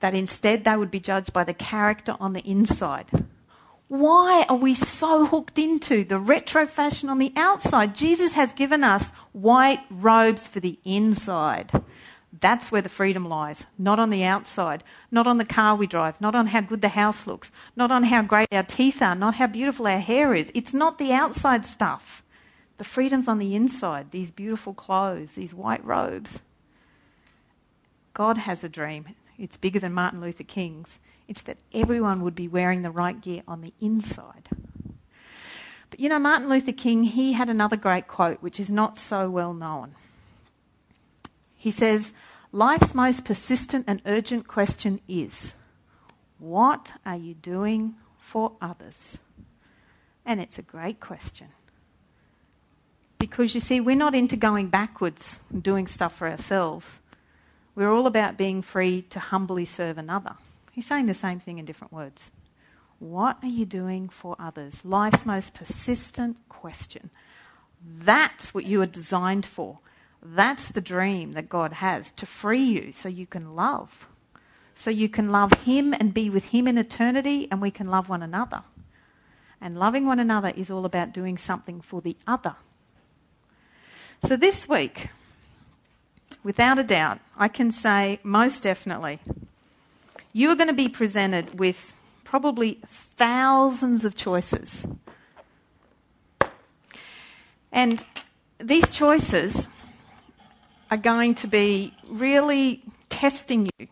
[0.00, 3.06] that instead they would be judged by the character on the inside.
[3.92, 7.94] Why are we so hooked into the retro fashion on the outside?
[7.94, 11.70] Jesus has given us white robes for the inside.
[12.40, 16.18] That's where the freedom lies, not on the outside, not on the car we drive,
[16.22, 19.34] not on how good the house looks, not on how great our teeth are, not
[19.34, 20.50] how beautiful our hair is.
[20.54, 22.24] It's not the outside stuff.
[22.78, 26.40] The freedom's on the inside, these beautiful clothes, these white robes.
[28.14, 29.14] God has a dream.
[29.38, 30.98] It's bigger than Martin Luther King's.
[31.32, 34.50] It's that everyone would be wearing the right gear on the inside.
[35.88, 39.30] But you know, Martin Luther King, he had another great quote, which is not so
[39.30, 39.94] well known.
[41.56, 42.12] He says,
[42.52, 45.54] Life's most persistent and urgent question is
[46.38, 49.16] What are you doing for others?
[50.26, 51.48] And it's a great question.
[53.18, 57.00] Because you see, we're not into going backwards and doing stuff for ourselves.
[57.74, 60.36] We're all about being free to humbly serve another.
[60.72, 62.32] He's saying the same thing in different words.
[62.98, 64.84] What are you doing for others?
[64.84, 67.10] Life's most persistent question.
[67.84, 69.80] That's what you are designed for.
[70.22, 74.08] That's the dream that God has to free you so you can love.
[74.74, 78.08] So you can love Him and be with Him in eternity, and we can love
[78.08, 78.62] one another.
[79.60, 82.56] And loving one another is all about doing something for the other.
[84.24, 85.08] So this week,
[86.42, 89.20] without a doubt, I can say most definitely,
[90.32, 91.92] you are going to be presented with
[92.24, 92.80] probably
[93.16, 94.86] thousands of choices.
[97.70, 98.04] And
[98.58, 99.68] these choices
[100.90, 103.88] are going to be really testing you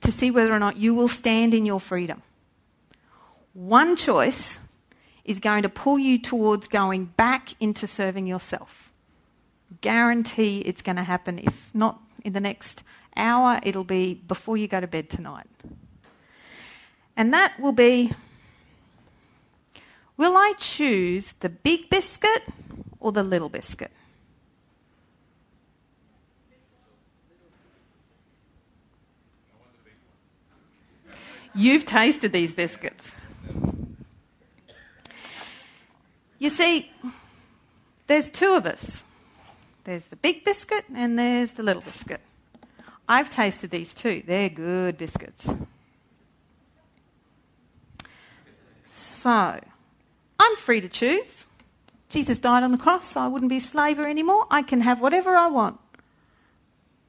[0.00, 2.22] to see whether or not you will stand in your freedom.
[3.52, 4.58] One choice
[5.24, 8.92] is going to pull you towards going back into serving yourself.
[9.80, 11.38] Guarantee it's going to happen.
[11.38, 12.82] If not in the next
[13.16, 15.46] hour, it'll be before you go to bed tonight.
[17.16, 18.12] And that will be
[20.16, 22.42] will I choose the big biscuit
[23.00, 23.90] or the little biscuit?
[31.54, 33.12] You've tasted these biscuits.
[36.38, 36.90] You see,
[38.08, 39.04] there's two of us.
[39.84, 42.20] There's the big biscuit and there's the little biscuit.
[43.08, 44.22] I've tasted these too.
[44.26, 45.48] They're good biscuits.
[48.86, 49.60] So,
[50.38, 51.46] I'm free to choose.
[52.08, 54.46] Jesus died on the cross, so I wouldn't be a slaver anymore.
[54.50, 55.80] I can have whatever I want.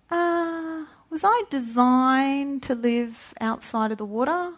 [0.09, 4.53] Uh, was I designed to live outside of the water?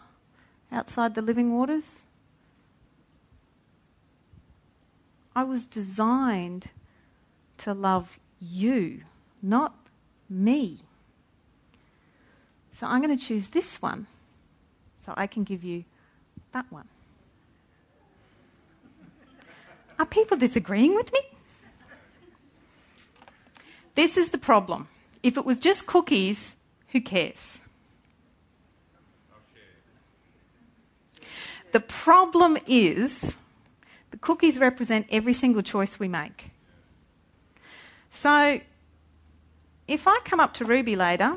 [0.72, 1.86] Outside the living waters?
[5.34, 6.70] I was designed
[7.58, 9.02] to love you,
[9.42, 9.74] not
[10.28, 10.78] me.
[12.78, 14.06] So I'm going to choose this one
[14.98, 15.82] so I can give you
[16.52, 16.86] that one.
[19.98, 21.18] Are people disagreeing with me?
[23.96, 24.86] This is the problem.
[25.24, 26.54] If it was just cookies,
[26.90, 27.58] who cares?
[31.72, 33.36] The problem is
[34.12, 36.52] the cookies represent every single choice we make.
[38.10, 38.60] So
[39.88, 41.36] if I come up to Ruby later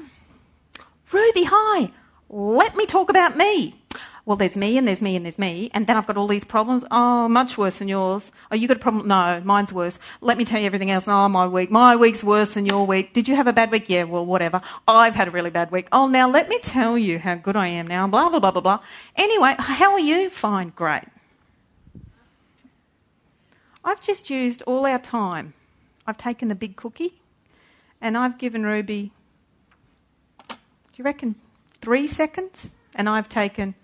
[1.12, 1.91] Ruby, hi,
[2.30, 3.76] let me talk about me.
[4.24, 6.43] Well, there's me and there's me and there's me, and then I've got all these
[6.43, 6.84] problems.
[6.91, 8.32] Oh, much worse than yours.
[8.51, 9.07] Oh, you got a problem?
[9.07, 9.97] No, mine's worse.
[10.22, 11.07] Let me tell you everything else.
[11.07, 11.72] Oh, my week.
[11.72, 13.14] My week's worse than your week.
[13.14, 13.89] Did you have a bad week?
[13.89, 14.62] Yeah, well, whatever.
[14.88, 15.88] I've had a really bad week.
[15.91, 18.07] Oh, now let me tell you how good I am now.
[18.07, 18.80] Blah, blah, blah, blah, blah.
[19.16, 20.30] Anyway, how are you?
[20.30, 21.03] Fine, great.
[23.84, 25.55] I've just used all our time.
[26.05, 27.22] I've taken the big cookie
[27.99, 29.12] and I've given Ruby
[30.98, 31.36] you reckon
[31.82, 32.74] three seconds?
[32.94, 33.76] And I've taken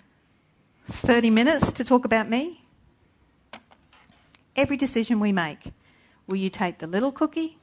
[0.88, 2.64] 30 minutes to talk about me?
[4.56, 5.72] Every decision we make,
[6.28, 7.58] will you take the little cookie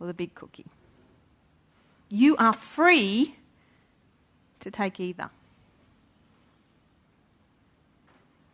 [0.00, 0.66] or the big cookie?
[2.08, 3.36] You are free
[4.60, 5.30] to take either.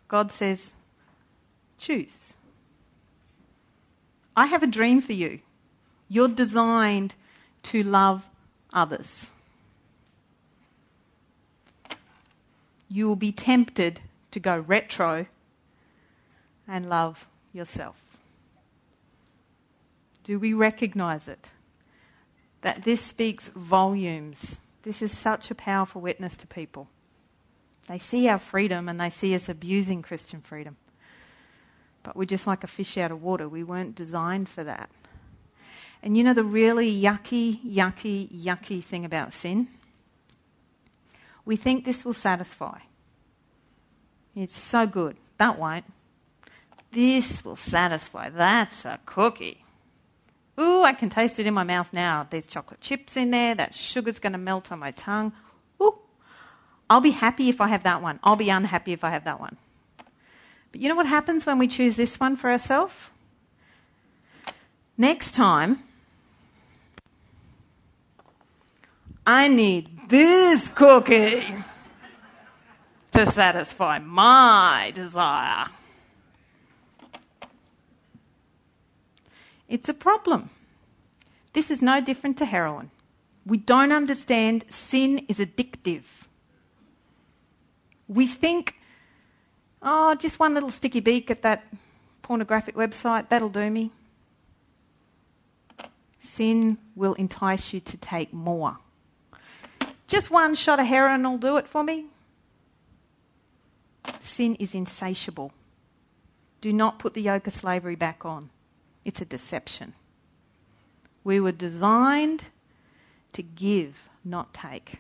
[0.08, 0.72] God says,
[1.78, 2.34] choose.
[4.36, 5.40] I have a dream for you.
[6.08, 7.14] You're designed
[7.64, 8.24] to love
[8.72, 9.29] others.
[12.90, 14.00] You will be tempted
[14.32, 15.26] to go retro
[16.66, 17.96] and love yourself.
[20.24, 21.50] Do we recognize it?
[22.62, 24.56] That this speaks volumes.
[24.82, 26.88] This is such a powerful witness to people.
[27.88, 30.76] They see our freedom and they see us abusing Christian freedom.
[32.02, 33.48] But we're just like a fish out of water.
[33.48, 34.90] We weren't designed for that.
[36.02, 39.68] And you know the really yucky, yucky, yucky thing about sin?
[41.50, 42.78] We think this will satisfy.
[44.36, 45.16] It's so good.
[45.38, 45.84] That won't.
[46.92, 48.28] This will satisfy.
[48.28, 49.64] That's a cookie.
[50.60, 52.24] Ooh, I can taste it in my mouth now.
[52.30, 53.56] There's chocolate chips in there.
[53.56, 55.32] That sugar's going to melt on my tongue.
[55.82, 55.98] Ooh,
[56.88, 58.20] I'll be happy if I have that one.
[58.22, 59.56] I'll be unhappy if I have that one.
[60.70, 62.94] But you know what happens when we choose this one for ourselves?
[64.96, 65.82] Next time,
[69.32, 71.46] I need this cookie
[73.12, 75.66] to satisfy my desire.
[79.68, 80.50] It's a problem.
[81.52, 82.90] This is no different to heroin.
[83.46, 86.06] We don't understand sin is addictive.
[88.08, 88.74] We think,
[89.80, 91.62] oh, just one little sticky beak at that
[92.22, 93.92] pornographic website, that'll do me.
[96.18, 98.78] Sin will entice you to take more.
[100.10, 102.06] Just one shot of heroin will do it for me.
[104.18, 105.52] Sin is insatiable.
[106.60, 108.50] Do not put the yoke of slavery back on.
[109.04, 109.92] It's a deception.
[111.22, 112.46] We were designed
[113.34, 114.94] to give, not take.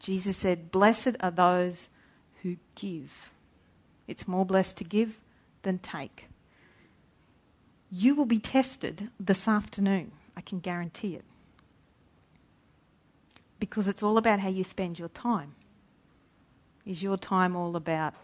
[0.00, 1.88] Jesus said, Blessed are those
[2.42, 3.30] who give.
[4.08, 5.20] It's more blessed to give
[5.62, 6.24] than take.
[7.92, 10.10] You will be tested this afternoon.
[10.36, 11.24] I can guarantee it
[13.60, 15.54] because it's all about how you spend your time.
[16.84, 18.14] Is your time all about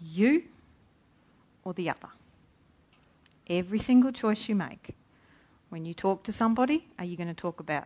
[0.00, 0.44] you
[1.62, 2.08] or the other?
[3.48, 4.96] Every single choice you make.
[5.68, 7.84] When you talk to somebody, are you going to talk about?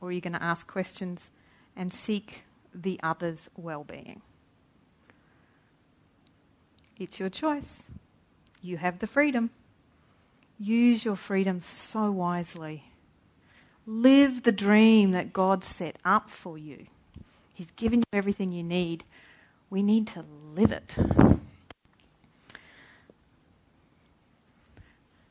[0.00, 1.30] Or are you going to ask questions
[1.74, 2.42] and seek
[2.74, 4.20] the other's well being?
[6.98, 7.84] It's your choice.
[8.60, 9.50] You have the freedom.
[10.58, 12.91] Use your freedom so wisely.
[13.86, 16.86] Live the dream that God set up for you.
[17.52, 19.04] He's given you everything you need.
[19.70, 20.24] We need to
[20.54, 20.96] live it.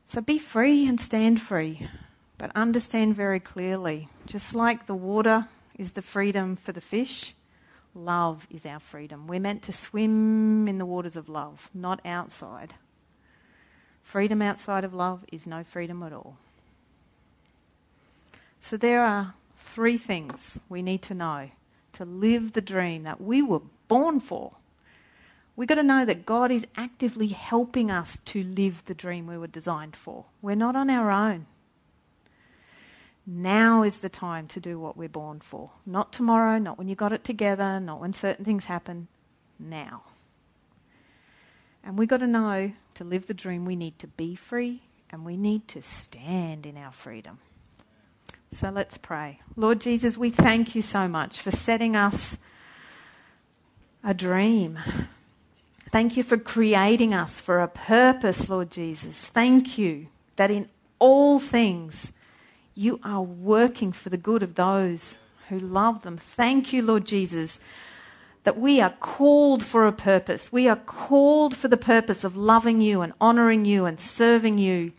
[0.05, 1.87] So be free and stand free,
[2.37, 5.47] but understand very clearly just like the water
[5.77, 7.33] is the freedom for the fish,
[7.95, 9.27] love is our freedom.
[9.27, 12.73] We're meant to swim in the waters of love, not outside.
[14.03, 16.37] Freedom outside of love is no freedom at all.
[18.61, 21.49] So there are three things we need to know
[21.93, 24.53] to live the dream that we were born for.
[25.55, 29.37] We've got to know that God is actively helping us to live the dream we
[29.37, 30.25] were designed for.
[30.41, 31.47] We're not on our own.
[33.27, 35.71] Now is the time to do what we're born for.
[35.85, 39.07] Not tomorrow, not when you got it together, not when certain things happen.
[39.59, 40.03] Now.
[41.83, 45.25] And we've got to know to live the dream we need to be free and
[45.25, 47.39] we need to stand in our freedom.
[48.53, 49.39] So let's pray.
[49.55, 52.37] Lord Jesus, we thank you so much for setting us
[54.03, 54.77] a dream.
[55.89, 59.21] Thank you for creating us for a purpose, Lord Jesus.
[59.21, 62.11] Thank you that in all things
[62.75, 65.17] you are working for the good of those
[65.49, 66.17] who love them.
[66.17, 67.59] Thank you, Lord Jesus,
[68.43, 70.51] that we are called for a purpose.
[70.51, 74.91] We are called for the purpose of loving you and honoring you and serving you,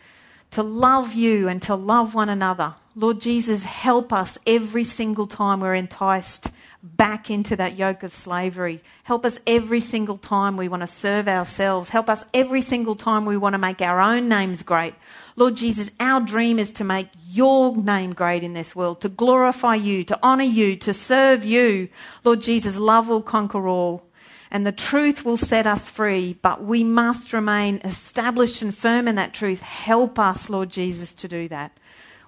[0.53, 2.75] to love you and to love one another.
[2.95, 6.51] Lord Jesus, help us every single time we're enticed
[6.83, 8.81] back into that yoke of slavery.
[9.05, 11.89] Help us every single time we want to serve ourselves.
[11.89, 14.95] Help us every single time we want to make our own names great.
[15.37, 19.77] Lord Jesus, our dream is to make your name great in this world, to glorify
[19.77, 21.89] you, to honor you, to serve you.
[22.25, 24.05] Lord Jesus, love will conquer all.
[24.51, 29.15] And the truth will set us free, but we must remain established and firm in
[29.15, 29.63] that truth.
[29.63, 31.73] Help us, Lord Jesus, to do that.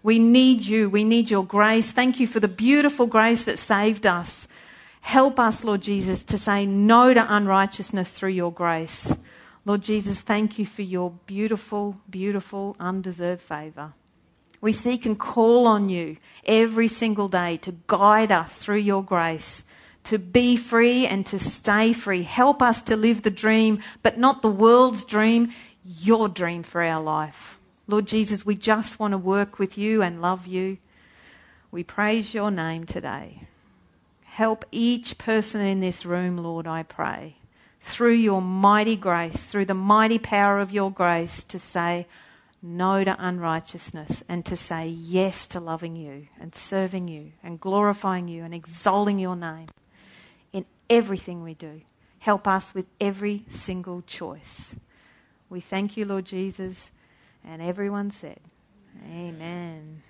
[0.05, 0.91] We need you.
[0.91, 1.91] We need your grace.
[1.91, 4.47] Thank you for the beautiful grace that saved us.
[5.01, 9.17] Help us, Lord Jesus, to say no to unrighteousness through your grace.
[9.65, 13.95] Lord Jesus, thank you for your beautiful, beautiful, undeserved favour.
[14.61, 19.65] We seek and call on you every single day to guide us through your grace,
[20.05, 22.25] to be free and to stay free.
[22.25, 25.51] Help us to live the dream, but not the world's dream,
[25.83, 27.59] your dream for our life.
[27.87, 30.79] Lord Jesus, we just want to work with you and love you.
[31.71, 33.43] We praise your name today.
[34.23, 37.37] Help each person in this room, Lord, I pray,
[37.81, 42.07] through your mighty grace, through the mighty power of your grace, to say
[42.63, 48.27] no to unrighteousness and to say yes to loving you and serving you and glorifying
[48.27, 49.67] you and exalting your name
[50.53, 51.83] in everything we do.
[52.21, 54.75] Help us with every single choice.
[55.51, 56.91] We thank you, Lord Jesus.
[57.45, 58.41] And everyone said,
[59.07, 60.03] Amen.